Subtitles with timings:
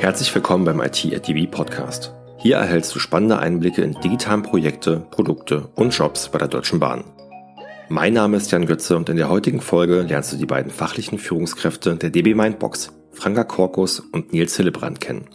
[0.00, 2.14] Herzlich willkommen beim IT at DB Podcast.
[2.38, 7.04] Hier erhältst du spannende Einblicke in digitalen Projekte, Produkte und Jobs bei der Deutschen Bahn.
[7.90, 11.18] Mein Name ist Jan Götze und in der heutigen Folge lernst du die beiden fachlichen
[11.18, 15.28] Führungskräfte der DB Mindbox, Franka Korkus und Nils Hillebrand kennen.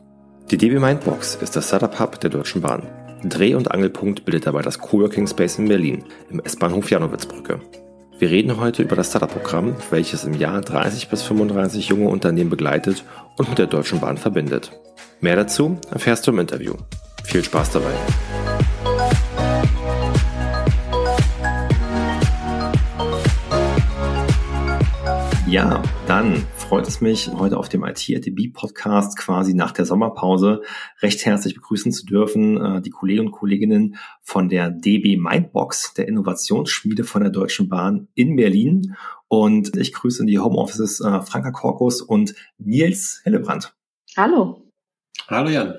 [0.50, 2.88] Die DB Mindbox ist das Startup Hub der Deutschen Bahn.
[3.23, 7.59] Dreh- und Angelpunkt bildet dabei das Coworking Space in Berlin im S-Bahnhof Janowitzbrücke.
[8.18, 13.04] Wir reden heute über das Startup-Programm, welches im Jahr 30 bis 35 junge Unternehmen begleitet
[13.38, 14.71] und mit der Deutschen Bahn verbindet.
[15.20, 16.76] Mehr dazu erfährst du im Interview.
[17.26, 17.91] Viel Spaß dabei!
[25.45, 30.64] Ja, dann freut es mich, heute auf dem IT Podcast quasi nach der Sommerpause
[31.00, 36.08] recht herzlich begrüßen zu dürfen, äh, die Kolleginnen und Kolleginnen von der DB Mindbox, der
[36.08, 38.96] Innovationsschmiede von der Deutschen Bahn in Berlin.
[39.28, 43.76] Und ich grüße in die Homeoffices äh, Franka Korkus und Nils Hillebrand.
[44.18, 44.63] Hallo.
[45.27, 45.76] Hallo Jan.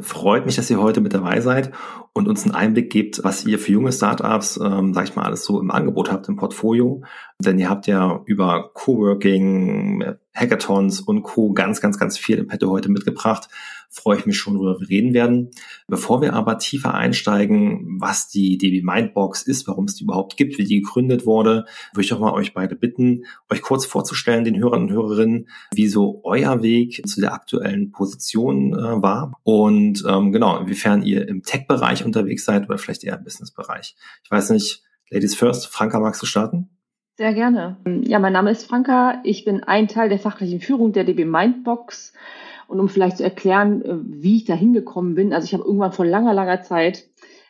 [0.00, 1.70] Freut mich, dass ihr heute mit dabei seid
[2.14, 5.44] und uns einen Einblick gebt, was ihr für junge Startups, ähm, sag ich mal, alles
[5.44, 7.02] so im Angebot habt im Portfolio.
[7.40, 10.04] Denn ihr habt ja über Coworking,
[10.34, 11.52] Hackathons und Co.
[11.52, 13.48] ganz, ganz, ganz viel im Petto heute mitgebracht.
[13.90, 15.50] Freue ich mich schon, worüber wir reden werden.
[15.86, 20.58] Bevor wir aber tiefer einsteigen, was die DB Mindbox ist, warum es die überhaupt gibt,
[20.58, 24.58] wie die gegründet wurde, würde ich doch mal euch beide bitten, euch kurz vorzustellen, den
[24.58, 30.32] Hörern und Hörerinnen, wie so euer Weg zu der aktuellen Position äh, war und ähm,
[30.32, 33.96] genau, inwiefern ihr im Tech-Bereich unterwegs seid oder vielleicht eher im Business-Bereich.
[34.22, 36.70] Ich weiß nicht, Ladies first, Franka, magst du starten?
[37.16, 37.76] Sehr gerne.
[38.02, 39.20] Ja, mein Name ist Franka.
[39.22, 42.12] Ich bin ein Teil der fachlichen Führung der DB Mindbox.
[42.66, 45.92] Und um vielleicht zu erklären, äh, wie ich da hingekommen bin, also ich habe irgendwann
[45.92, 47.04] vor langer, langer Zeit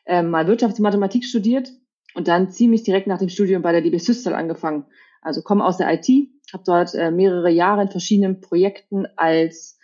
[0.04, 1.70] äh, mal Wirtschaftsmathematik studiert
[2.14, 4.84] und dann ziemlich direkt nach dem Studium bei der DB Systel angefangen.
[5.22, 6.08] Also komme aus der IT,
[6.52, 9.78] habe dort äh, mehrere Jahre in verschiedenen Projekten als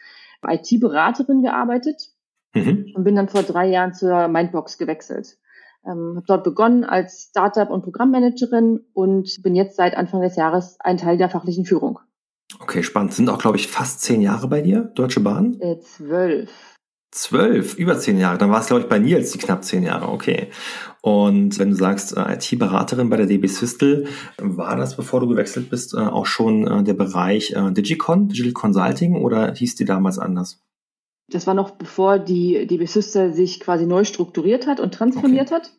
[0.47, 2.10] IT-Beraterin gearbeitet
[2.55, 2.93] mhm.
[2.95, 5.39] und bin dann vor drei Jahren zur Mindbox gewechselt.
[5.85, 10.77] Ähm, habe dort begonnen als Startup- und Programmmanagerin und bin jetzt seit Anfang des Jahres
[10.81, 11.99] ein Teil der fachlichen Führung.
[12.59, 13.15] Okay, spannend.
[13.15, 15.59] Sind auch, glaube ich, fast zehn Jahre bei dir, Deutsche Bahn?
[15.61, 16.51] Äh, zwölf.
[17.13, 18.39] Zwölf, über zehn Jahre.
[18.39, 20.09] Dann war es, glaube ich, bei Nils die knapp zehn Jahre.
[20.09, 20.49] Okay.
[21.01, 24.07] Und wenn du sagst, äh, IT-Beraterin bei der DB Systel,
[24.39, 29.17] war das, bevor du gewechselt bist, äh, auch schon äh, der Bereich Digicon, Digital Consulting
[29.17, 30.61] oder hieß die damals anders?
[31.33, 35.63] Das war noch bevor die DB Systel sich quasi neu strukturiert hat und transformiert okay.
[35.63, 35.73] hat.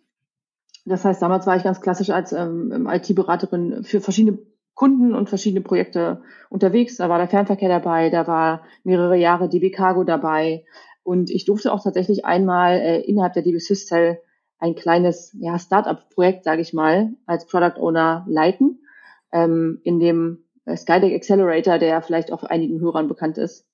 [0.85, 4.39] Das heißt, damals war ich ganz klassisch als ähm, IT-Beraterin für verschiedene
[4.73, 6.97] Kunden und verschiedene Projekte unterwegs.
[6.97, 10.66] Da war der Fernverkehr dabei, da war mehrere Jahre DB Cargo dabei.
[11.03, 14.19] Und ich durfte auch tatsächlich einmal äh, innerhalb der DB Systel
[14.57, 18.83] ein kleines ja, Startup-Projekt, sage ich mal, als Product Owner leiten,
[19.31, 23.68] ähm, in dem äh, Skydeck Accelerator, der vielleicht auch einigen Hörern bekannt ist.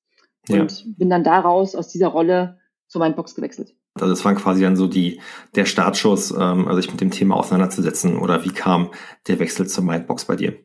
[0.49, 0.91] Und ja.
[0.97, 3.75] bin dann daraus aus dieser Rolle zu Mindbox gewechselt.
[3.95, 5.19] Also das war quasi dann so die,
[5.55, 8.17] der Startschuss, ähm, also sich mit dem Thema auseinanderzusetzen.
[8.17, 8.91] Oder wie kam
[9.27, 10.55] der Wechsel zur Mindbox bei dir?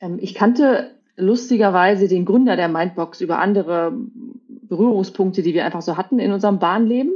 [0.00, 3.92] Ähm, ich kannte lustigerweise den Gründer der Mindbox über andere
[4.48, 7.12] Berührungspunkte, die wir einfach so hatten in unserem Bahnleben.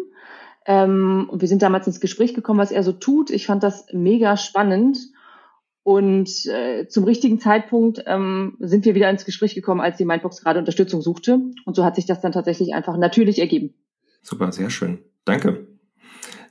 [0.66, 3.31] Ähm, und wir sind damals ins Gespräch gekommen, was er so tut.
[3.31, 4.98] Ich fand das mega spannend.
[5.87, 10.43] Und äh, zum richtigen Zeitpunkt ähm, sind wir wieder ins Gespräch gekommen, als die Mindbox
[10.43, 11.39] gerade Unterstützung suchte.
[11.65, 13.73] Und so hat sich das dann tatsächlich einfach natürlich ergeben.
[14.21, 14.99] Super, sehr schön.
[15.25, 15.69] Danke.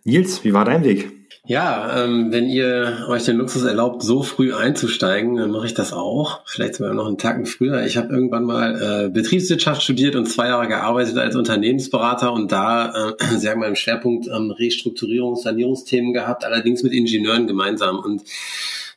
[0.06, 1.12] Nils, wie war dein Weg?
[1.46, 5.92] Ja, ähm, wenn ihr euch den Luxus erlaubt, so früh einzusteigen, dann mache ich das
[5.92, 6.40] auch.
[6.46, 7.86] Vielleicht sogar noch einen Tacken früher.
[7.86, 13.10] Ich habe irgendwann mal äh, Betriebswirtschaft studiert und zwei Jahre gearbeitet als Unternehmensberater und da
[13.20, 18.00] äh, sehr meinem Schwerpunkt ähm, Restrukturierungs-, Sanierungsthemen gehabt, allerdings mit Ingenieuren gemeinsam.
[18.00, 18.24] Und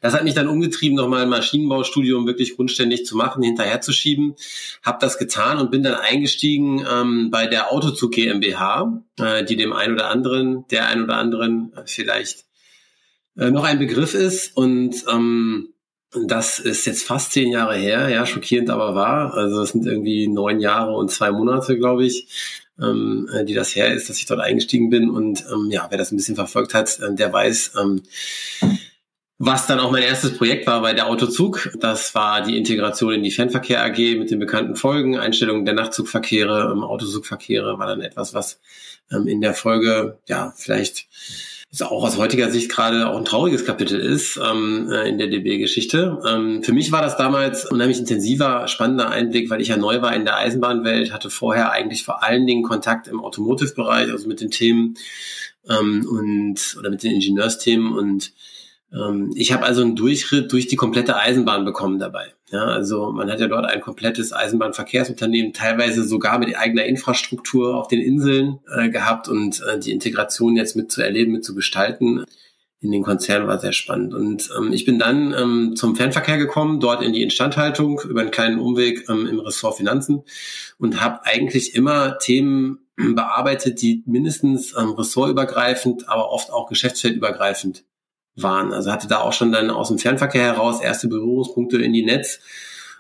[0.01, 4.35] das hat mich dann umgetrieben, nochmal ein Maschinenbaustudium wirklich grundständig zu machen, hinterherzuschieben.
[4.83, 9.73] Habe das getan und bin dann eingestiegen ähm, bei der Autozug GmbH, äh, die dem
[9.73, 12.45] einen oder anderen, der einen oder anderen vielleicht
[13.37, 14.57] äh, noch ein Begriff ist.
[14.57, 15.75] Und ähm,
[16.27, 19.35] das ist jetzt fast zehn Jahre her, ja, schockierend aber wahr.
[19.35, 22.27] Also es sind irgendwie neun Jahre und zwei Monate, glaube ich,
[22.81, 25.11] ähm, äh, die das her ist, dass ich dort eingestiegen bin.
[25.11, 28.03] Und ähm, ja, wer das ein bisschen verfolgt hat, äh, der weiß, ähm,
[29.39, 31.71] was dann auch mein erstes Projekt war bei der Autozug.
[31.79, 35.17] Das war die Integration in die Fernverkehr AG mit den bekannten Folgen.
[35.17, 38.59] Einstellung der Nachtzugverkehre, ähm, Autozugverkehre war dann etwas, was
[39.13, 41.07] ähm, in der Folge, ja, vielleicht
[41.71, 45.29] ist auch aus heutiger Sicht gerade auch ein trauriges Kapitel ist ähm, äh, in der
[45.29, 46.19] DB-Geschichte.
[46.27, 50.17] Ähm, für mich war das damals unheimlich intensiver, spannender Einblick, weil ich ja neu war
[50.17, 54.51] in der Eisenbahnwelt, hatte vorher eigentlich vor allen Dingen Kontakt im Automotive-Bereich, also mit den
[54.51, 54.95] Themen
[55.69, 58.33] ähm, und oder mit den Ingenieursthemen und
[59.35, 62.33] ich habe also einen Durchritt durch die komplette Eisenbahn bekommen dabei.
[62.51, 67.89] Ja, also man hat ja dort ein komplettes Eisenbahnverkehrsunternehmen, teilweise sogar mit eigener Infrastruktur auf
[67.89, 72.25] den Inseln äh, gehabt und äh, die Integration jetzt mit zu erleben, mit zu gestalten
[72.81, 74.15] in den Konzern war sehr spannend.
[74.15, 78.31] Und ähm, ich bin dann ähm, zum Fernverkehr gekommen, dort in die Instandhaltung über einen
[78.31, 80.23] kleinen Umweg ähm, im Ressort Finanzen
[80.79, 87.85] und habe eigentlich immer Themen bearbeitet, die mindestens ähm, ressortübergreifend, aber oft auch geschäftsfeldübergreifend
[88.43, 88.73] waren.
[88.73, 92.41] Also hatte da auch schon dann aus dem Fernverkehr heraus erste Berührungspunkte in die Netz.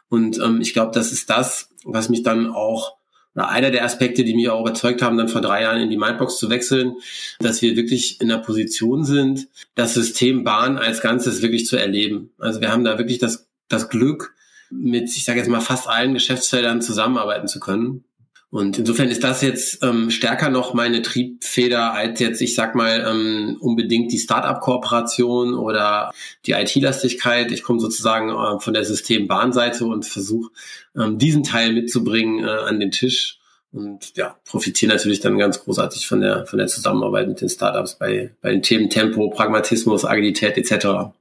[0.09, 2.99] Und ähm, ich glaube, das ist das, was mich dann auch
[3.39, 5.97] oder einer der Aspekte, die mich auch überzeugt haben, dann vor drei Jahren in die
[5.97, 6.97] Mindbox zu wechseln,
[7.39, 9.47] dass wir wirklich in der Position sind,
[9.77, 12.31] das System Bahn als Ganzes wirklich zu erleben.
[12.39, 14.35] Also wir haben da wirklich das, das Glück,
[14.71, 18.03] mit, ich sage jetzt mal, fast allen Geschäftsfeldern zusammenarbeiten zu können.
[18.51, 23.05] Und insofern ist das jetzt ähm, stärker noch meine Triebfeder als jetzt, ich sag mal,
[23.07, 26.13] ähm, unbedingt die Startup-Kooperation oder
[26.47, 27.53] die IT-Lastigkeit.
[27.53, 30.51] Ich komme sozusagen äh, von der Systembahnseite und versuche
[30.97, 33.39] ähm, diesen Teil mitzubringen äh, an den Tisch
[33.71, 37.99] und ja, profitiere natürlich dann ganz großartig von der von der Zusammenarbeit mit den Startups
[37.99, 41.13] bei bei den Themen Tempo, Pragmatismus, Agilität etc.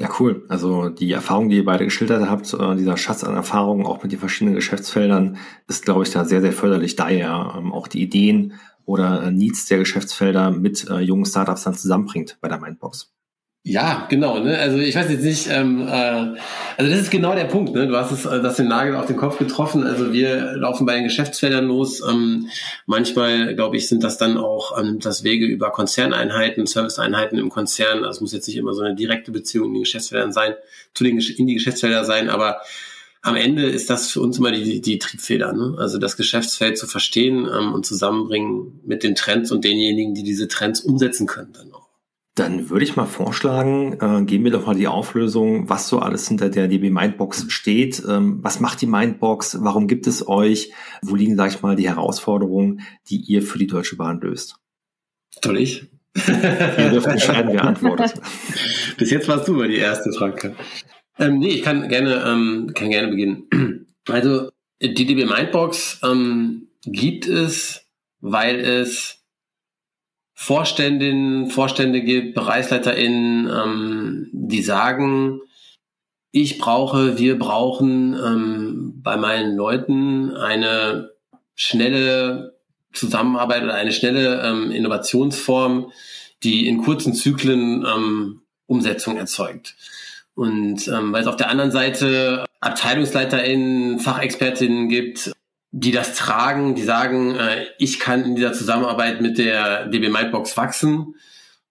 [0.00, 0.44] Ja, cool.
[0.48, 4.10] Also die Erfahrung, die ihr beide geschildert habt, äh, dieser Schatz an Erfahrungen auch mit
[4.10, 5.38] den verschiedenen Geschäftsfeldern,
[5.68, 8.54] ist, glaube ich, da sehr, sehr förderlich, da ihr ähm, auch die Ideen
[8.86, 13.14] oder äh, Needs der Geschäftsfelder mit äh, jungen Startups dann zusammenbringt bei der Mindbox.
[13.66, 14.40] Ja, genau.
[14.40, 14.58] Ne?
[14.58, 16.36] Also ich weiß jetzt nicht, ähm, äh,
[16.76, 17.74] also das ist genau der Punkt.
[17.74, 17.86] Ne?
[17.88, 19.84] Du hast es, äh, das den Nagel auf den Kopf getroffen.
[19.84, 22.02] Also wir laufen bei den Geschäftsfeldern los.
[22.06, 22.50] Ähm,
[22.84, 28.04] manchmal, glaube ich, sind das dann auch ähm, das Wege über Konzerneinheiten, Serviceeinheiten im Konzern.
[28.04, 30.52] Also es muss jetzt nicht immer so eine direkte Beziehung in den Geschäftsfeldern sein,
[30.92, 32.60] zu den in die Geschäftsfelder sein, aber
[33.22, 35.54] am Ende ist das für uns immer die, die Triebfeder.
[35.54, 35.76] Ne?
[35.78, 40.48] Also das Geschäftsfeld zu verstehen ähm, und zusammenbringen mit den Trends und denjenigen, die diese
[40.48, 41.83] Trends umsetzen können dann auch.
[42.34, 46.26] Dann würde ich mal vorschlagen, äh, geben wir doch mal die Auflösung, was so alles
[46.26, 48.02] hinter der DB Mindbox steht.
[48.08, 49.58] Ähm, was macht die Mindbox?
[49.60, 50.72] Warum gibt es euch?
[51.00, 54.56] Wo liegen, sag ich mal, die Herausforderungen, die ihr für die Deutsche Bahn löst?
[55.42, 55.86] Soll ich?
[56.16, 58.14] ihr dürft entscheiden, wer antwortet.
[58.96, 60.56] Bis jetzt warst du mal die erste, Franke.
[61.18, 63.46] Ähm, nee, ich kann gerne, ähm, kann gerne beginnen.
[64.06, 64.50] Also,
[64.82, 67.86] die DB Mindbox ähm, gibt es,
[68.20, 69.23] weil es
[70.34, 75.40] Vorständinnen, Vorstände gibt, BereichsleiterInnen, ähm, die sagen,
[76.32, 81.10] ich brauche, wir brauchen ähm, bei meinen Leuten eine
[81.54, 82.56] schnelle
[82.92, 85.92] Zusammenarbeit oder eine schnelle ähm, Innovationsform,
[86.42, 89.76] die in kurzen Zyklen ähm, Umsetzung erzeugt.
[90.34, 95.32] Und ähm, weil es auf der anderen Seite AbteilungsleiterInnen, FachexpertInnen gibt,
[95.76, 100.56] die das tragen, die sagen, äh, ich kann in dieser Zusammenarbeit mit der DB Mindbox
[100.56, 101.16] wachsen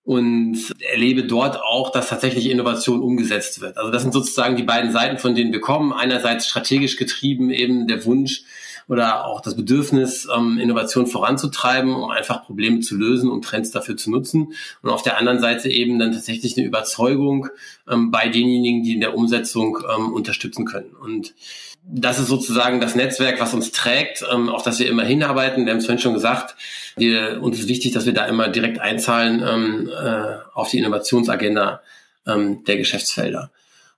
[0.04, 0.58] und
[0.92, 3.78] erlebe dort auch, dass tatsächlich Innovation umgesetzt wird.
[3.78, 5.94] Also das sind sozusagen die beiden Seiten, von denen wir kommen.
[5.94, 8.44] Einerseits strategisch getrieben eben der Wunsch
[8.90, 13.96] oder auch das Bedürfnis, ähm, Innovation voranzutreiben, um einfach Probleme zu lösen und Trends dafür
[13.96, 14.52] zu nutzen.
[14.82, 17.48] Und auf der anderen Seite eben dann tatsächlich eine Überzeugung
[17.90, 20.94] ähm, bei denjenigen, die in der Umsetzung ähm, unterstützen können.
[20.94, 21.34] Und
[21.86, 25.66] das ist sozusagen das Netzwerk, was uns trägt, ähm, auf das wir immer hinarbeiten.
[25.66, 26.56] Wir haben es vorhin schon gesagt,
[26.96, 31.82] wir, uns ist wichtig, dass wir da immer direkt einzahlen ähm, äh, auf die Innovationsagenda
[32.26, 33.52] ähm, der Geschäftsfelder.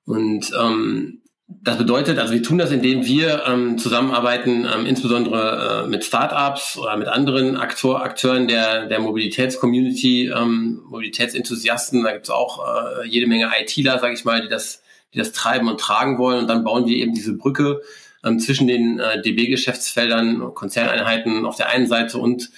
[0.05, 5.87] Und ähm, das bedeutet, also wir tun das, indem wir ähm, zusammenarbeiten, ähm, insbesondere äh,
[5.87, 12.04] mit Startups oder mit anderen Aktor, Akteuren der, der Mobilitätscommunity, ähm, Mobilitätsenthusiasten.
[12.04, 14.81] Da gibt es auch äh, jede Menge ITler, sage ich mal, die das
[15.16, 16.40] die das treiben und tragen wollen.
[16.40, 17.81] Und dann bauen wir eben diese Brücke
[18.24, 22.52] ähm, zwischen den äh, DB-Geschäftsfeldern, Konzerneinheiten auf der einen Seite und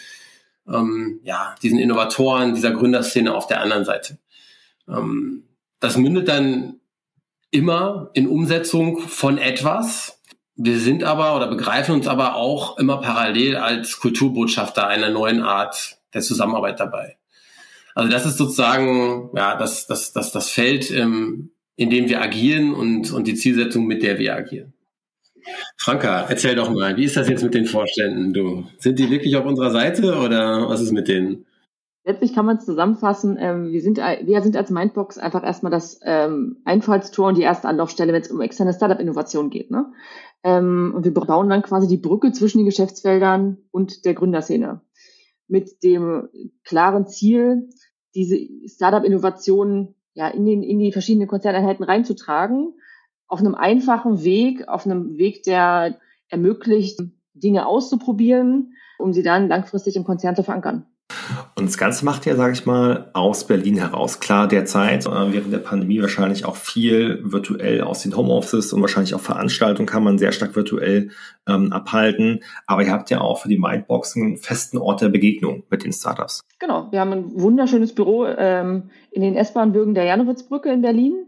[0.68, 4.18] ähm, ja, diesen Innovatoren, dieser Gründerszene auf der anderen Seite.
[4.90, 5.44] Ähm,
[5.80, 6.80] das mündet dann
[7.52, 10.20] immer in Umsetzung von etwas.
[10.56, 15.98] Wir sind aber oder begreifen uns aber auch immer parallel als Kulturbotschafter einer neuen Art
[16.14, 17.18] der Zusammenarbeit dabei.
[17.94, 22.74] Also das ist sozusagen ja das das das das Feld im in dem wir agieren
[22.74, 24.74] und, und die Zielsetzung, mit der wir agieren.
[25.77, 28.34] Franka, erzähl doch mal, wie ist das jetzt mit den Vorständen?
[28.34, 31.46] Du, sind die wirklich auf unserer Seite oder was ist mit denen?
[32.03, 33.38] Letztlich kann man es zusammenfassen.
[33.39, 37.67] Ähm, wir, sind, wir sind als Mindbox einfach erstmal das ähm, Einfallstor und die erste
[37.67, 39.72] Anlaufstelle, wenn es um externe Startup-Innovation geht.
[39.72, 39.91] Ne?
[40.43, 44.81] Ähm, und wir bauen dann quasi die Brücke zwischen den Geschäftsfeldern und der Gründerszene.
[45.48, 46.29] Mit dem
[46.63, 47.69] klaren Ziel,
[48.15, 52.74] diese Startup-Innovationen ja, in, den, in die verschiedenen Konzerneinheiten reinzutragen,
[53.27, 57.00] auf einem einfachen Weg, auf einem Weg, der ermöglicht,
[57.36, 60.88] Dinge auszuprobieren, um sie dann langfristig im Konzern zu verankern.
[61.55, 64.19] Und das Ganze macht ja, sage ich mal, aus Berlin heraus.
[64.19, 69.15] Klar, derzeit äh, während der Pandemie wahrscheinlich auch viel virtuell aus den Homeoffices und wahrscheinlich
[69.15, 71.10] auch Veranstaltungen kann man sehr stark virtuell
[71.48, 72.41] ähm, abhalten.
[72.65, 75.93] Aber ihr habt ja auch für die Mindbox einen festen Ort der Begegnung mit den
[75.93, 76.41] Startups.
[76.60, 81.27] Genau, wir haben ein wunderschönes Büro ähm, in den S-Bahn-Bürgen der Janowitzbrücke in Berlin.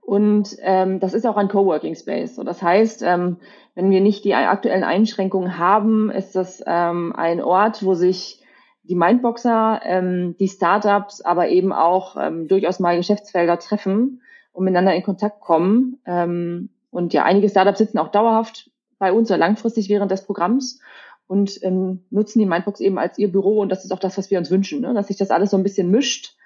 [0.00, 2.34] Und ähm, das ist auch ein Coworking Space.
[2.34, 3.36] So, das heißt, ähm,
[3.74, 8.42] wenn wir nicht die aktuellen Einschränkungen haben, ist das ähm, ein Ort, wo sich
[8.90, 14.20] die Mindboxer, ähm, die Startups, aber eben auch ähm, durchaus mal Geschäftsfelder treffen
[14.52, 16.00] und miteinander in Kontakt kommen.
[16.04, 18.68] Ähm, und ja, einige Startups sitzen auch dauerhaft
[18.98, 20.80] bei uns oder langfristig während des Programms
[21.28, 23.60] und ähm, nutzen die Mindbox eben als ihr Büro.
[23.60, 24.92] Und das ist auch das, was wir uns wünschen, ne?
[24.92, 26.36] dass sich das alles so ein bisschen mischt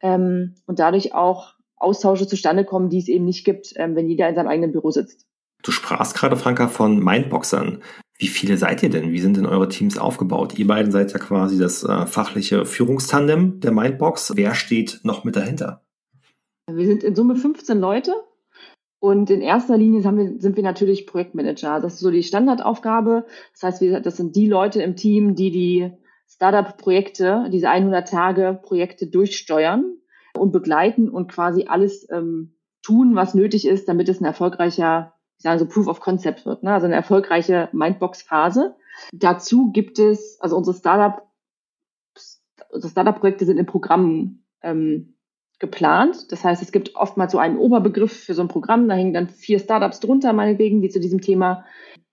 [0.00, 4.26] ähm, und dadurch auch Austausche zustande kommen, die es eben nicht gibt, ähm, wenn jeder
[4.26, 5.26] in seinem eigenen Büro sitzt.
[5.62, 7.82] Du sprachst gerade, Franka, von Mindboxern.
[8.18, 9.12] Wie viele seid ihr denn?
[9.12, 10.58] Wie sind denn eure Teams aufgebaut?
[10.58, 14.32] Ihr beiden seid ja quasi das äh, fachliche Führungstandem der Mindbox.
[14.36, 15.82] Wer steht noch mit dahinter?
[16.70, 18.12] Wir sind in Summe 15 Leute
[19.00, 21.80] und in erster Linie wir, sind wir natürlich Projektmanager.
[21.80, 23.26] Das ist so die Standardaufgabe.
[23.54, 25.90] Das heißt, wir, das sind die Leute im Team, die die
[26.28, 29.96] Startup-Projekte, diese 100-Tage-Projekte durchsteuern
[30.38, 35.44] und begleiten und quasi alles ähm, tun, was nötig ist, damit es ein erfolgreicher ich
[35.44, 36.74] sage so Proof of Concept wird, ne?
[36.74, 38.76] also eine erfolgreiche Mindbox-Phase.
[39.10, 41.26] Dazu gibt es, also unsere Startup,
[42.68, 45.16] unsere Startup-Projekte sind in Programmen ähm,
[45.58, 46.30] geplant.
[46.30, 49.30] Das heißt, es gibt oftmals so einen Oberbegriff für so ein Programm, da hängen dann
[49.30, 51.64] vier Startups drunter, meinetwegen, die zu diesem Thema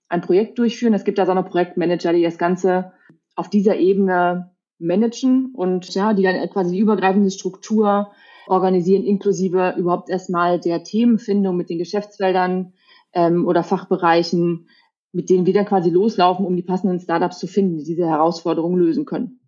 [0.08, 0.94] ein Projekt durchführen.
[0.94, 2.94] Es gibt da so eine Projektmanager, die das Ganze
[3.36, 8.10] auf dieser Ebene managen und ja, die dann quasi die übergreifende Struktur
[8.48, 12.72] organisieren, inklusive überhaupt erstmal der Themenfindung mit den Geschäftsfeldern,
[13.14, 14.68] ähm, oder Fachbereichen,
[15.12, 18.78] mit denen wir dann quasi loslaufen, um die passenden Startups zu finden, die diese Herausforderungen
[18.78, 19.40] lösen können.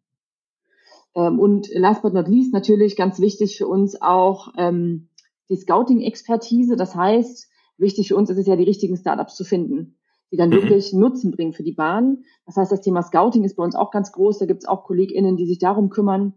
[1.15, 5.09] Ähm, und last but not least natürlich ganz wichtig für uns auch ähm,
[5.49, 6.75] die Scouting-Expertise.
[6.75, 9.97] Das heißt, wichtig für uns ist es ja, die richtigen Startups zu finden,
[10.31, 10.53] die dann mhm.
[10.53, 12.23] wirklich Nutzen bringen für die Bahn.
[12.45, 14.39] Das heißt, das Thema Scouting ist bei uns auch ganz groß.
[14.39, 16.33] Da gibt es auch KollegInnen, die sich darum kümmern.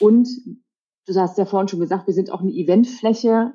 [0.00, 0.28] Und
[1.06, 3.52] du hast ja vorhin schon gesagt, wir sind auch eine Eventfläche.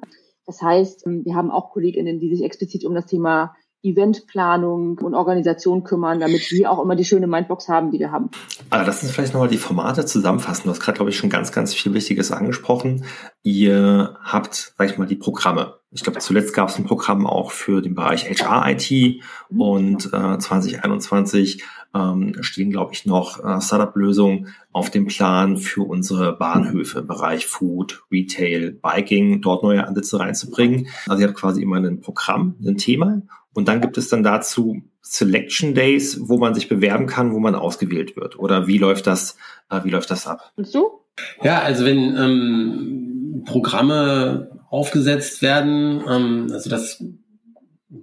[0.48, 5.14] Das heißt, ähm, wir haben auch KollegInnen, die sich explizit um das Thema Eventplanung und
[5.14, 8.32] Organisation kümmern, damit wir auch immer die schöne Mindbox haben, die wir haben.
[8.70, 10.64] Also das sind vielleicht nochmal die Formate zusammenfassen.
[10.64, 13.06] Du hast gerade, glaube ich, schon ganz, ganz viel Wichtiges angesprochen.
[13.44, 15.76] Ihr habt, sag ich mal, die Programme.
[15.98, 19.62] Ich glaube, zuletzt gab es ein Programm auch für den Bereich HR-IT mhm.
[19.62, 21.64] und äh, 2021
[21.96, 27.48] ähm, stehen, glaube ich, noch äh, Startup-Lösungen auf dem Plan für unsere Bahnhöfe im Bereich
[27.48, 30.88] Food, Retail, Biking, dort neue Ansätze reinzubringen.
[31.08, 33.24] Also ihr habt quasi immer ein Programm, ein Thema
[33.56, 37.56] und dann gibt es dann dazu Selection Days, wo man sich bewerben kann, wo man
[37.56, 38.38] ausgewählt wird.
[38.38, 39.36] Oder wie läuft das,
[39.72, 40.52] äh, wie läuft das ab?
[40.58, 41.02] Und du?
[41.42, 47.04] Ja, also wenn ähm, Programme aufgesetzt werden, ähm, also das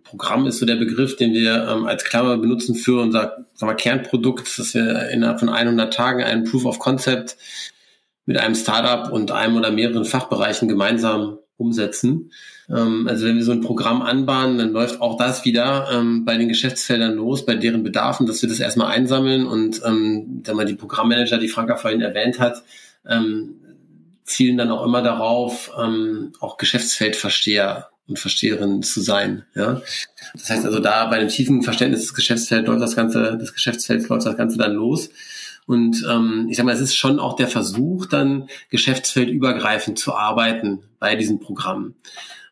[0.02, 3.76] Programm ist so der Begriff, den wir ähm, als Klammer benutzen für unser sagen wir,
[3.76, 7.37] Kernprodukt, dass wir innerhalb von 100 Tagen einen Proof of Concept
[8.26, 12.33] mit einem Startup und einem oder mehreren Fachbereichen gemeinsam umsetzen.
[12.68, 16.38] Ähm, also wenn wir so ein Programm anbahnen, dann läuft auch das wieder ähm, bei
[16.38, 20.64] den Geschäftsfeldern los, bei deren Bedarfen, dass wir das erstmal einsammeln und ähm, dann mal
[20.64, 22.62] die Programmmanager, die Franka vorhin erwähnt hat,
[23.06, 23.61] ähm,
[24.25, 29.45] zielen dann auch immer darauf, ähm, auch Geschäftsfeldversteher und Versteherin zu sein.
[29.54, 29.81] Ja?
[30.35, 34.09] Das heißt also, da bei einem tiefen Verständnis des Geschäftsfelds läuft das Ganze, des Geschäftsfelds
[34.09, 35.11] läuft das Ganze dann los.
[35.66, 40.83] Und ähm, ich sage mal, es ist schon auch der Versuch, dann geschäftsfeldübergreifend zu arbeiten
[40.99, 41.95] bei diesem Programm.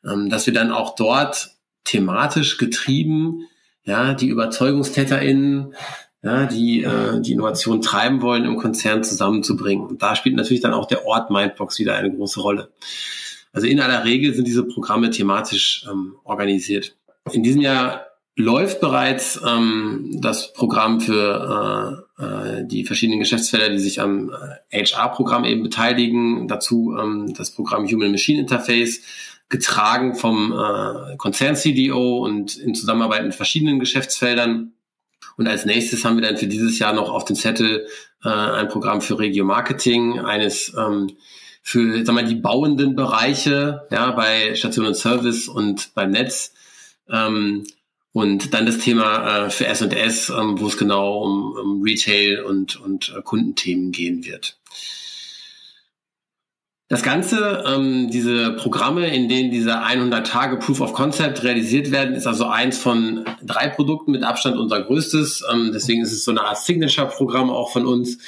[0.04, 1.50] Ähm, dass wir dann auch dort
[1.84, 3.46] thematisch getrieben,
[3.84, 5.74] ja, die UberzeugungstäterInnen,
[6.22, 9.86] ja, die äh, die Innovation treiben wollen, im Konzern zusammenzubringen.
[9.86, 12.70] Und da spielt natürlich dann auch der Ort Mindbox wieder eine große Rolle.
[13.52, 16.96] Also in aller Regel sind diese Programme thematisch ähm, organisiert.
[17.32, 23.78] In diesem Jahr läuft bereits ähm, das Programm für äh, äh, die verschiedenen Geschäftsfelder, die
[23.78, 24.32] sich am
[24.72, 26.48] HR-Programm äh, eben beteiligen.
[26.48, 29.02] Dazu ähm, das Programm Human Machine Interface,
[29.48, 34.72] getragen vom äh, Konzern-CDO und in Zusammenarbeit mit verschiedenen Geschäftsfeldern.
[35.36, 37.86] Und als nächstes haben wir dann für dieses Jahr noch auf dem Zettel
[38.24, 41.16] äh, ein Programm für Regio Marketing, eines ähm,
[41.62, 46.52] für sag mal, die bauenden Bereiche, ja, bei Station und Service und beim Netz.
[47.08, 47.64] Ähm,
[48.12, 52.76] und dann das Thema äh, für S&S, ähm, wo es genau um, um Retail und,
[52.76, 54.58] und äh, Kundenthemen gehen wird.
[56.92, 62.14] Das Ganze, ähm, diese Programme, in denen diese 100 Tage Proof of Concept realisiert werden,
[62.14, 65.42] ist also eins von drei Produkten mit Abstand unser größtes.
[65.50, 68.18] Ähm, deswegen ist es so eine Art Signature-Programm auch von uns.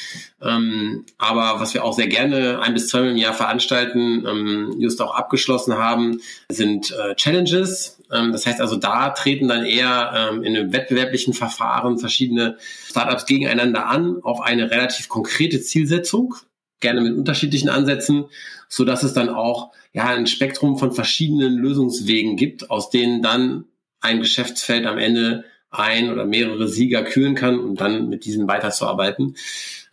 [0.40, 5.02] Ähm, aber was wir auch sehr gerne ein bis zweimal im Jahr veranstalten, ähm, just
[5.02, 8.02] auch abgeschlossen haben, sind äh, Challenges.
[8.11, 12.56] Ähm, das heißt also, da treten dann eher ähm, in einem wettbewerblichen Verfahren verschiedene
[12.88, 16.37] Startups gegeneinander an auf eine relativ konkrete Zielsetzung
[16.85, 18.26] gerne mit unterschiedlichen Ansätzen,
[18.69, 23.64] so dass es dann auch ja ein Spektrum von verschiedenen Lösungswegen gibt, aus denen dann
[24.00, 29.37] ein Geschäftsfeld am Ende ein oder mehrere Sieger küren kann und dann mit diesen weiterzuarbeiten.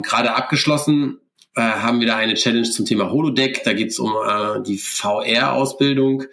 [0.04, 1.20] Gerade abgeschlossen
[1.56, 3.64] äh, haben wir da eine Challenge zum Thema Holodeck.
[3.64, 6.26] Da geht es um äh, die VR-Ausbildung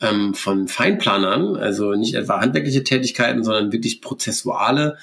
[0.00, 4.98] ähm, von Feinplanern, also nicht etwa handwerkliche Tätigkeiten, sondern wirklich prozessuale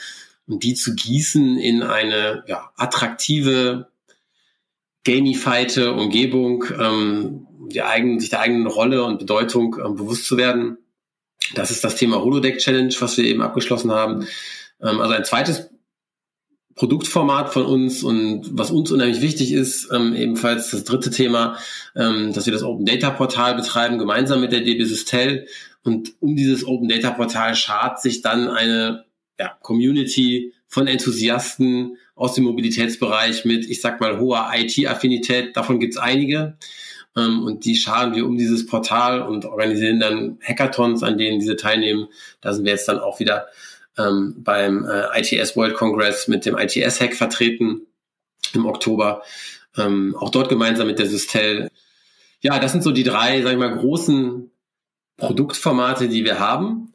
[0.47, 3.87] und die zu gießen in eine ja, attraktive
[5.07, 10.77] gamifiete Umgebung, ähm, die eigenen, sich der eigenen Rolle und Bedeutung ähm, bewusst zu werden.
[11.55, 14.27] Das ist das Thema Holodeck Challenge, was wir eben abgeschlossen haben.
[14.81, 15.69] Ähm, also ein zweites
[16.75, 21.57] Produktformat von uns und was uns unheimlich wichtig ist, ähm, ebenfalls das dritte Thema,
[21.95, 25.47] ähm, dass wir das Open Data Portal betreiben, gemeinsam mit der DB Systel.
[25.83, 29.05] Und um dieses Open Data Portal schart sich dann eine
[29.39, 35.55] ja, Community von Enthusiasten aus dem Mobilitätsbereich mit, ich sag mal, hoher IT-Affinität.
[35.55, 36.57] Davon gibt's einige.
[37.15, 41.55] Ähm, und die scharen wir um dieses Portal und organisieren dann Hackathons, an denen diese
[41.55, 42.07] teilnehmen.
[42.41, 43.47] Da sind wir jetzt dann auch wieder
[43.97, 47.87] ähm, beim äh, ITS World Congress mit dem ITS-Hack vertreten
[48.53, 49.21] im Oktober.
[49.77, 51.69] Ähm, auch dort gemeinsam mit der Systel.
[52.41, 54.51] Ja, das sind so die drei, sag ich mal, großen
[55.17, 56.93] Produktformate, die wir haben.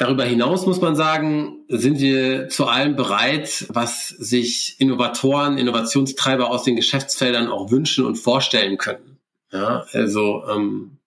[0.00, 6.64] Darüber hinaus muss man sagen, sind wir zu allem bereit, was sich Innovatoren, Innovationstreiber aus
[6.64, 9.18] den Geschäftsfeldern auch wünschen und vorstellen können.
[9.52, 11.00] Ja, also ähm,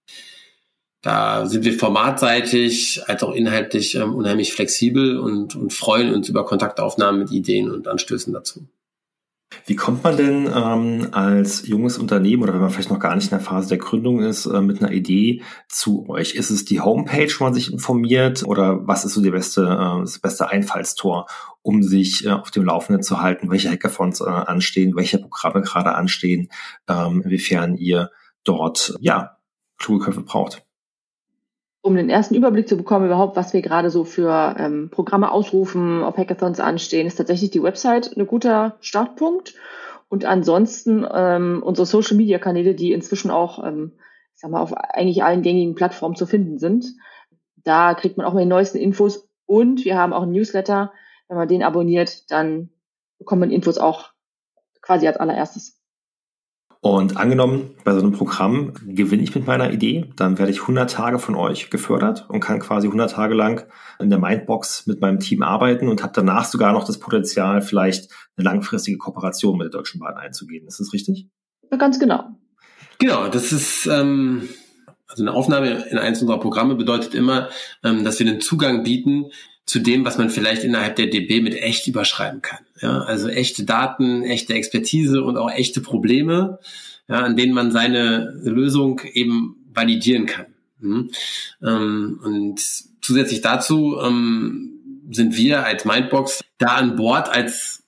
[1.01, 6.45] da sind wir formatseitig als auch inhaltlich ähm, unheimlich flexibel und, und freuen uns über
[6.45, 8.67] Kontaktaufnahmen mit Ideen und Anstößen dazu.
[9.65, 13.25] Wie kommt man denn ähm, als junges Unternehmen oder wenn man vielleicht noch gar nicht
[13.25, 16.35] in der Phase der Gründung ist, äh, mit einer Idee zu euch?
[16.35, 20.01] Ist es die Homepage, wo man sich informiert oder was ist so die beste, äh,
[20.01, 21.27] das beste Einfallstor,
[21.61, 25.95] um sich äh, auf dem Laufenden zu halten, welche Hackathons äh, anstehen, welche Programme gerade
[25.95, 26.49] anstehen,
[26.89, 28.11] ähm, inwiefern ihr
[28.43, 29.37] dort ja
[29.77, 30.65] kluge Köpfe braucht?
[31.83, 36.01] Um den ersten Überblick zu bekommen, überhaupt, was wir gerade so für ähm, Programme ausrufen,
[36.01, 39.53] ob Hackathons anstehen, ist tatsächlich die Website ein guter Startpunkt.
[40.07, 43.91] Und ansonsten ähm, unsere Social Media Kanäle, die inzwischen auch, ähm,
[44.33, 46.85] ich sag mal, auf eigentlich allen gängigen Plattformen zu finden sind.
[47.57, 49.27] Da kriegt man auch mal die neuesten Infos.
[49.45, 50.93] Und wir haben auch einen Newsletter.
[51.27, 52.69] Wenn man den abonniert, dann
[53.19, 54.11] bekommt man Infos auch
[54.81, 55.82] quasi als allererstes.
[56.83, 60.91] Und angenommen, bei so einem Programm gewinne ich mit meiner Idee, dann werde ich 100
[60.91, 63.65] Tage von euch gefördert und kann quasi 100 Tage lang
[63.99, 68.11] in der Mindbox mit meinem Team arbeiten und habe danach sogar noch das Potenzial, vielleicht
[68.35, 70.67] eine langfristige Kooperation mit der Deutschen Bahn einzugehen.
[70.67, 71.29] Ist das richtig?
[71.71, 72.25] Ja, ganz genau.
[72.99, 74.49] Genau, das ist ähm,
[75.07, 77.47] also eine Aufnahme in eins unserer Programme bedeutet immer,
[77.85, 79.31] ähm, dass wir den Zugang bieten
[79.65, 82.59] zu dem, was man vielleicht innerhalb der DB mit echt überschreiben kann.
[82.81, 86.59] Ja, also echte Daten, echte Expertise und auch echte Probleme,
[87.07, 90.47] ja, an denen man seine Lösung eben validieren kann.
[90.79, 91.11] Mhm.
[91.61, 92.61] Ähm, und
[93.01, 97.83] zusätzlich dazu ähm, sind wir als Mindbox da an Bord als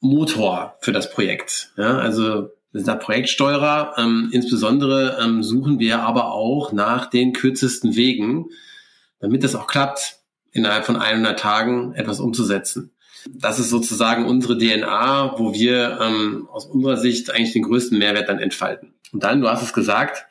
[0.00, 1.72] Motor für das Projekt.
[1.76, 3.94] Ja, also wir sind da Projektsteuerer.
[3.98, 8.46] Ähm, insbesondere ähm, suchen wir aber auch nach den kürzesten Wegen,
[9.18, 10.20] damit das auch klappt
[10.56, 12.90] innerhalb von 100 Tagen etwas umzusetzen.
[13.28, 18.28] Das ist sozusagen unsere DNA, wo wir ähm, aus unserer Sicht eigentlich den größten Mehrwert
[18.28, 18.94] dann entfalten.
[19.12, 20.26] Und dann, du hast es gesagt,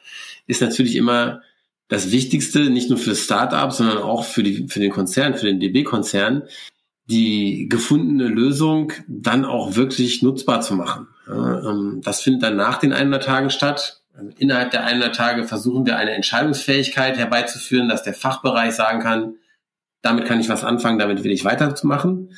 [0.47, 1.41] ist natürlich immer
[1.87, 5.59] das Wichtigste, nicht nur für Startups, sondern auch für, die, für den Konzern, für den
[5.59, 6.43] DB-Konzern,
[7.07, 11.07] die gefundene Lösung dann auch wirklich nutzbar zu machen.
[11.27, 14.01] Ähm, das findet dann nach den 100 Tagen statt.
[14.17, 19.35] Also innerhalb der 100 Tage versuchen wir eine Entscheidungsfähigkeit herbeizuführen, dass der Fachbereich sagen kann,
[20.05, 22.29] damit kann ich was anfangen, damit will ich weiterzumachen.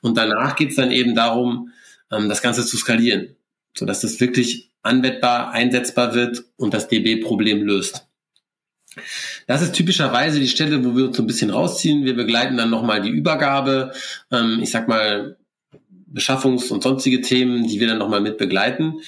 [0.00, 1.70] Und danach geht es dann eben darum,
[2.10, 3.36] ähm, das Ganze zu skalieren,
[3.74, 8.08] sodass das wirklich anwendbar, einsetzbar wird und das DB-Problem löst.
[9.46, 12.04] Das ist typischerweise die Stelle, wo wir uns so ein bisschen rausziehen.
[12.04, 13.92] Wir begleiten dann nochmal die Übergabe,
[14.30, 15.36] ähm, ich sag mal,
[16.12, 19.00] Beschaffungs- und sonstige Themen, die wir dann nochmal mit begleiten.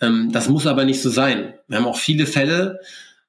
[0.00, 1.54] Ähm, das muss aber nicht so sein.
[1.66, 2.80] Wir haben auch viele Fälle,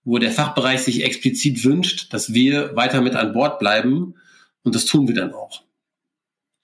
[0.03, 4.15] wo der Fachbereich sich explizit wünscht, dass wir weiter mit an Bord bleiben
[4.65, 5.63] und das tun wir dann auch.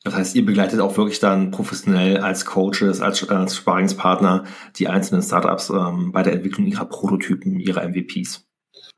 [0.03, 4.45] Das heißt, ihr begleitet auch wirklich dann professionell als Coaches, als, als Sparingspartner
[4.77, 8.43] die einzelnen Startups ähm, bei der Entwicklung ihrer Prototypen, ihrer MVPs.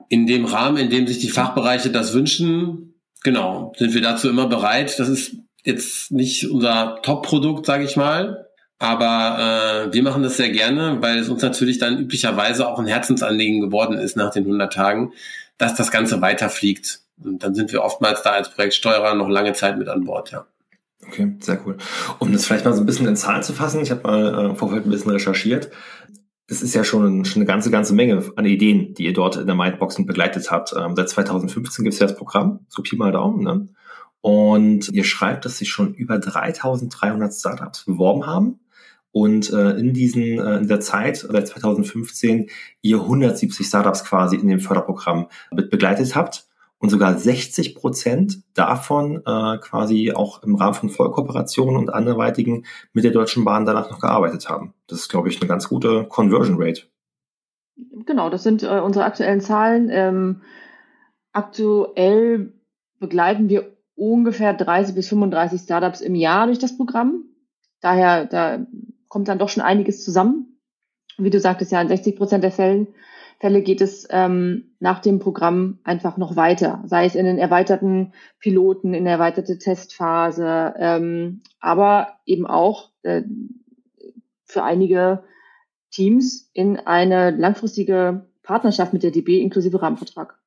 [0.08, 4.48] In dem Rahmen, in dem sich die Fachbereiche das wünschen, genau, sind wir dazu immer
[4.48, 4.98] bereit.
[4.98, 5.36] Das ist
[5.66, 8.48] jetzt nicht unser Top-Produkt, sage ich mal,
[8.80, 12.88] aber äh, wir machen das sehr gerne, weil es uns natürlich dann üblicherweise auch ein
[12.88, 15.14] Herzensanliegen geworden ist nach den 100 Tagen,
[15.58, 17.03] dass das Ganze weiterfliegt.
[17.22, 20.46] Und dann sind wir oftmals da als Projektsteuerer noch lange Zeit mit an Bord, ja.
[21.08, 21.78] Okay, sehr cool.
[22.20, 24.56] Um das vielleicht mal so ein bisschen in Zahlen zu fassen, ich habe mal äh,
[24.56, 25.70] Vorfeld ein bisschen recherchiert.
[26.48, 29.46] Es ist ja schon, schon eine ganze, ganze Menge an Ideen, die ihr dort in
[29.46, 30.74] der Mindboxen begleitet habt.
[30.78, 33.44] Ähm, seit 2015 gibt es ja das Programm, so Pi mal Daumen.
[33.44, 33.68] Ne?
[34.22, 38.60] Und ihr schreibt, dass sich schon über 3300 Startups beworben haben
[39.12, 42.50] und äh, in diesen äh, in der Zeit seit 2015
[42.82, 46.48] ihr 170 Startups quasi in dem Förderprogramm mit begleitet habt
[46.84, 53.06] und sogar 60 Prozent davon äh, quasi auch im Rahmen von Vollkooperationen und anderweitigen mit
[53.06, 54.74] der Deutschen Bahn danach noch gearbeitet haben.
[54.88, 56.82] Das ist, glaube ich, eine ganz gute Conversion Rate.
[58.06, 59.88] Genau, das sind äh, unsere aktuellen Zahlen.
[59.90, 60.42] Ähm,
[61.32, 62.52] aktuell
[63.00, 67.24] begleiten wir ungefähr 30 bis 35 Startups im Jahr durch das Programm.
[67.80, 68.60] Daher, da
[69.08, 70.60] kommt dann doch schon einiges zusammen.
[71.18, 72.88] Wie du sagtest, ja, in 60 Prozent der Fällen
[73.44, 78.14] Fälle geht es ähm, nach dem Programm einfach noch weiter, sei es in den erweiterten
[78.40, 83.24] Piloten, in der erweiterte Testphase, ähm, aber eben auch äh,
[84.46, 85.26] für einige
[85.92, 90.40] Teams in eine langfristige Partnerschaft mit der DB inklusive Rahmenvertrag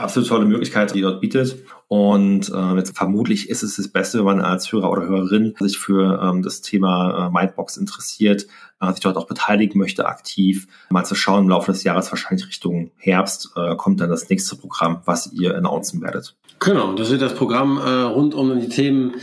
[0.00, 1.56] absolut tolle Möglichkeit, die dort bietet.
[1.88, 5.78] Und äh, jetzt vermutlich ist es das Beste, wenn man als Hörer oder Hörerin sich
[5.78, 8.46] für ähm, das Thema äh, Mindbox interessiert,
[8.80, 12.46] äh, sich dort auch beteiligen möchte, aktiv, mal zu schauen, im Laufe des Jahres, wahrscheinlich
[12.46, 16.36] Richtung Herbst, äh, kommt dann das nächste Programm, was ihr announcen werdet.
[16.60, 19.14] Genau, das wird das Programm äh, rund um die Themen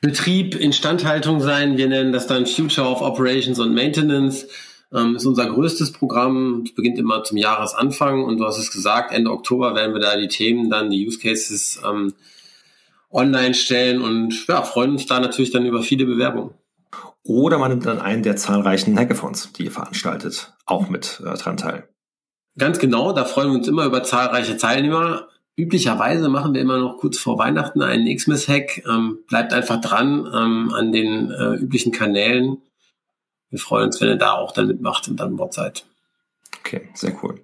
[0.00, 1.78] Betrieb, Instandhaltung sein.
[1.78, 4.46] Wir nennen das dann Future of Operations und Maintenance
[4.94, 6.62] ähm, ist unser größtes Programm.
[6.64, 10.16] Es beginnt immer zum Jahresanfang und du hast es gesagt, Ende Oktober werden wir da
[10.16, 12.14] die Themen, dann die Use Cases ähm,
[13.10, 16.54] online stellen und ja, freuen uns da natürlich dann über viele Bewerbungen.
[17.26, 21.56] Oder man nimmt dann einen der zahlreichen Hackathons, die ihr veranstaltet, auch mit äh, dran
[21.56, 21.88] teil.
[22.56, 25.28] Ganz genau, da freuen wir uns immer über zahlreiche Teilnehmer.
[25.56, 28.84] Üblicherweise machen wir immer noch kurz vor Weihnachten einen Xmas-Hack.
[28.88, 32.58] Ähm, bleibt einfach dran ähm, an den äh, üblichen Kanälen
[33.54, 35.86] wir freuen uns, wenn ihr da auch dann mitmacht und dann Bord seid.
[36.58, 37.40] Okay, sehr cool.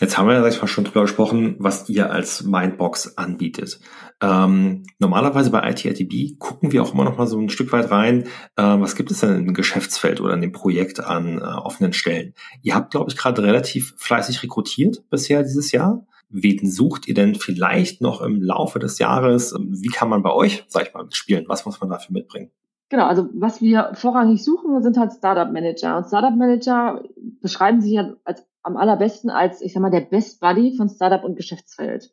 [0.00, 3.78] Jetzt haben wir ja, sag ich mal, schon drüber gesprochen, was ihr als Mindbox anbietet.
[4.20, 8.24] Ähm, normalerweise bei ITITB gucken wir auch immer noch mal so ein Stück weit rein,
[8.56, 12.34] äh, was gibt es denn im Geschäftsfeld oder in dem Projekt an äh, offenen Stellen.
[12.62, 16.04] Ihr habt, glaube ich, gerade relativ fleißig rekrutiert bisher dieses Jahr.
[16.28, 19.54] Wen sucht ihr denn vielleicht noch im Laufe des Jahres?
[19.60, 21.44] Wie kann man bei euch, sag ich mal, spielen?
[21.46, 22.50] Was muss man dafür mitbringen?
[22.88, 25.96] Genau, also was wir vorrangig suchen, sind halt Startup Manager.
[25.96, 27.02] Und Startup Manager
[27.40, 31.22] beschreiben sich ja als am allerbesten als, ich sag mal, der Best Buddy von Startup
[31.22, 32.12] und Geschäftsfeld.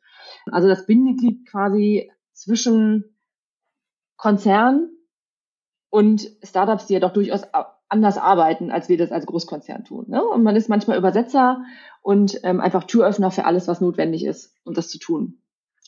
[0.51, 3.15] Also das Bindeglied quasi zwischen
[4.17, 4.91] Konzern
[5.89, 7.43] und Startups, die ja doch durchaus
[7.89, 10.05] anders arbeiten, als wir das als Großkonzern tun.
[10.07, 10.23] Ne?
[10.23, 11.63] Und man ist manchmal Übersetzer
[12.01, 15.42] und ähm, einfach Türöffner für alles, was notwendig ist, um das zu tun.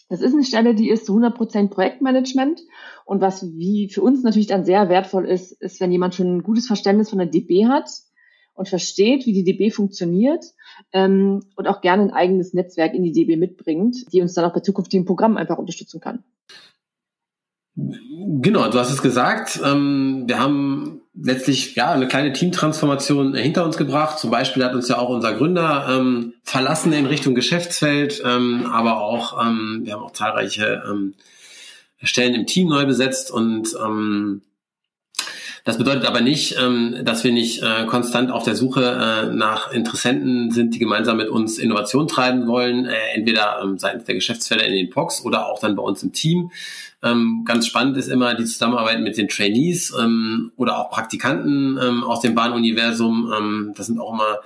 [0.08, 2.62] Das ist eine Stelle, die ist zu 100% Projektmanagement.
[3.06, 6.44] Und was wie für uns natürlich dann sehr wertvoll ist, ist, wenn jemand schon ein
[6.44, 7.90] gutes Verständnis von der DB hat
[8.54, 10.46] und versteht, wie die DB funktioniert
[10.94, 14.54] ähm, und auch gerne ein eigenes Netzwerk in die DB mitbringt, die uns dann auch
[14.54, 16.24] bei zukünftigen Programmen einfach unterstützen kann.
[17.76, 19.60] Genau, du hast es gesagt.
[19.64, 24.20] Ähm, wir haben letztlich ja eine kleine Teamtransformation hinter uns gebracht.
[24.20, 29.02] Zum Beispiel hat uns ja auch unser Gründer ähm, verlassen in Richtung Geschäftsfeld, ähm, aber
[29.02, 31.14] auch ähm, wir haben auch zahlreiche ähm,
[32.04, 34.42] Stellen im Team neu besetzt und ähm,
[35.66, 39.72] das bedeutet aber nicht, ähm, dass wir nicht äh, konstant auf der Suche äh, nach
[39.72, 44.64] Interessenten sind, die gemeinsam mit uns Innovation treiben wollen, äh, entweder ähm, seitens der Geschäftsfelder
[44.64, 46.52] in den POCs oder auch dann bei uns im Team.
[47.06, 52.04] Ähm, ganz spannend ist immer die Zusammenarbeit mit den Trainees ähm, oder auch Praktikanten ähm,
[52.04, 53.32] aus dem Bahnuniversum.
[53.32, 54.40] Ähm, das sind auch immer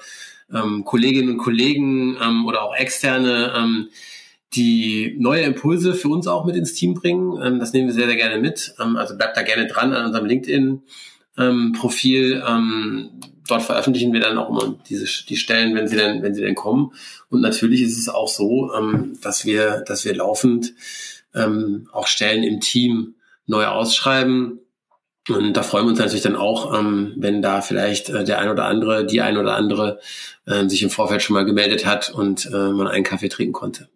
[0.54, 3.88] ähm, Kolleginnen und Kollegen ähm, oder auch externe,
[4.54, 7.60] die neue Impulse für uns auch mit ins Team bringen.
[7.60, 8.74] Das nehmen wir sehr, sehr gerne mit.
[8.78, 12.42] Also bleibt da gerne dran an unserem LinkedIn-Profil.
[13.48, 16.56] Dort veröffentlichen wir dann auch immer diese die Stellen, wenn sie denn wenn sie denn
[16.56, 16.94] kommen.
[17.30, 20.74] Und natürlich ist es auch so, ähm, dass wir dass wir laufend
[21.34, 23.16] ähm, auch Stellen im Team
[23.46, 24.60] neu ausschreiben.
[25.28, 28.50] Und da freuen wir uns natürlich dann auch, ähm, wenn da vielleicht äh, der ein
[28.50, 30.00] oder andere, die ein oder andere
[30.46, 33.90] äh, sich im Vorfeld schon mal gemeldet hat und äh, man einen Kaffee trinken konnte.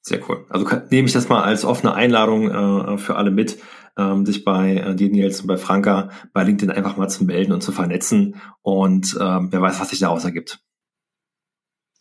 [0.00, 0.46] Sehr cool.
[0.48, 3.58] Also kann, nehme ich das mal als offene Einladung äh, für alle mit,
[3.96, 7.52] ähm, sich bei äh, dir, Nils, und bei Franka bei LinkedIn einfach mal zu melden
[7.52, 8.40] und zu vernetzen.
[8.62, 10.60] Und ähm, wer weiß, was sich daraus ergibt.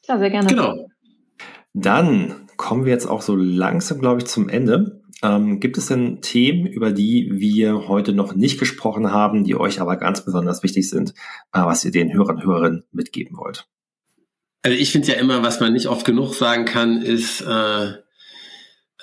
[0.08, 0.48] Ja, sehr gerne.
[0.48, 0.90] Genau.
[1.74, 5.02] Dann kommen wir jetzt auch so langsam, glaube ich, zum Ende.
[5.22, 9.80] Ähm, gibt es denn Themen, über die wir heute noch nicht gesprochen haben, die euch
[9.80, 11.12] aber ganz besonders wichtig sind,
[11.54, 13.66] äh, was ihr den Hörern und Hörerinnen mitgeben wollt?
[14.64, 17.94] Also ich finde ja immer, was man nicht oft genug sagen kann, ist äh,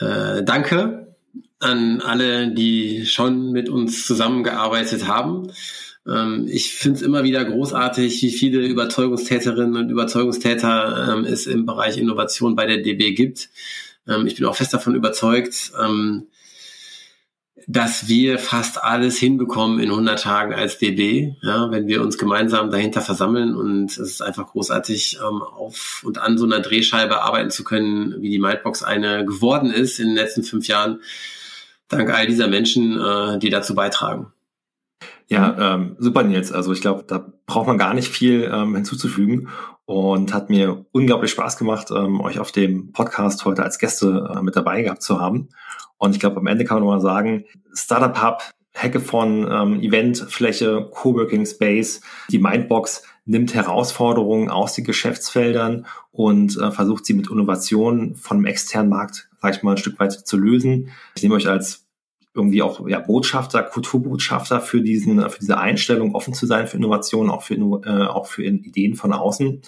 [0.00, 1.16] äh, Danke
[1.58, 5.52] an alle, die schon mit uns zusammengearbeitet haben.
[6.06, 11.66] Ähm, ich finde es immer wieder großartig, wie viele Überzeugungstäterinnen und Überzeugungstäter ähm, es im
[11.66, 13.50] Bereich Innovation bei der DB gibt.
[14.08, 16.28] Ähm, ich bin auch fest davon überzeugt, ähm,
[17.66, 22.70] dass wir fast alles hinbekommen in 100 Tagen als DB, ja, wenn wir uns gemeinsam
[22.70, 27.50] dahinter versammeln und es ist einfach großartig, ähm, auf und an so einer Drehscheibe arbeiten
[27.50, 31.00] zu können, wie die Mindbox eine geworden ist in den letzten fünf Jahren,
[31.88, 34.32] dank all dieser Menschen, äh, die dazu beitragen.
[35.30, 36.50] Ja, ähm, super Nils.
[36.50, 39.48] Also ich glaube, da braucht man gar nicht viel ähm, hinzuzufügen
[39.84, 44.42] und hat mir unglaublich Spaß gemacht, ähm, euch auf dem Podcast heute als Gäste äh,
[44.42, 45.50] mit dabei gehabt zu haben.
[45.98, 48.42] Und ich glaube, am Ende kann man nochmal sagen, Startup Hub,
[48.74, 57.06] Hackathon, ähm, Eventfläche, Coworking Space, die Mindbox nimmt Herausforderungen aus den Geschäftsfeldern und äh, versucht
[57.06, 60.90] sie mit Innovationen von dem externen Markt, sag ich mal, ein Stück weit zu lösen.
[61.14, 61.86] Ich nehme euch als
[62.34, 67.30] irgendwie auch ja, Botschafter, Kulturbotschafter für diesen, für diese Einstellung, offen zu sein für Innovationen,
[67.30, 69.62] auch für, äh, auch für Ideen von außen.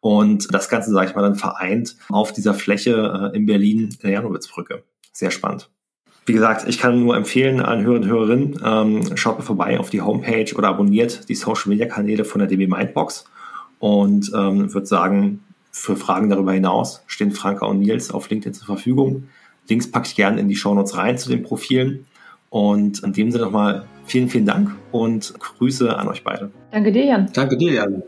[0.00, 4.10] Und das Ganze, sage ich mal, dann vereint auf dieser Fläche äh, in Berlin, der
[4.10, 4.84] Janowitzbrücke.
[5.12, 5.70] Sehr spannend.
[6.26, 9.88] Wie gesagt, ich kann nur empfehlen allen Hörern und Hörerinnen, ähm, schaut mal vorbei auf
[9.88, 13.24] die Homepage oder abonniert die Social Media Kanäle von der DB Mindbox
[13.78, 18.66] und ähm, würde sagen, für Fragen darüber hinaus stehen Franka und Nils auf LinkedIn zur
[18.66, 19.28] Verfügung.
[19.68, 22.06] Links packe ich gerne in die Shownotes rein zu den Profilen.
[22.50, 26.50] Und in dem Sinne nochmal vielen, vielen Dank und Grüße an euch beide.
[26.70, 27.30] Danke dir, Jan.
[27.32, 28.02] Danke dir, Jan.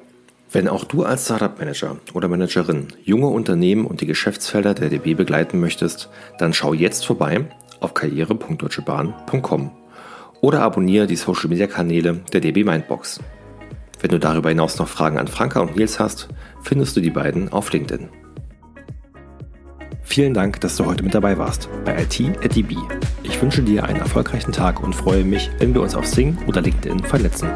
[0.52, 5.14] Wenn auch du als Startup Manager oder Managerin junge Unternehmen und die Geschäftsfelder der DB
[5.14, 7.46] begleiten möchtest, dann schau jetzt vorbei
[7.78, 9.70] auf karriere.deutschebahn.com
[10.40, 13.20] oder abonniere die Social Media Kanäle der DB Mindbox.
[14.00, 16.28] Wenn du darüber hinaus noch Fragen an Franka und Nils hast,
[16.62, 18.08] findest du die beiden auf LinkedIn.
[20.10, 22.74] Vielen Dank, dass du heute mit dabei warst bei IT at DB.
[23.22, 26.60] Ich wünsche dir einen erfolgreichen Tag und freue mich, wenn wir uns auf Sing oder
[26.60, 27.48] LinkedIn vernetzen.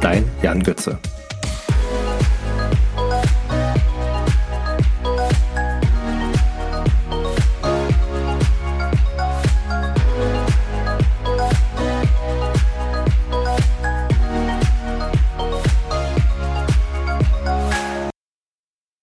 [0.00, 0.98] Dein Jan Götze.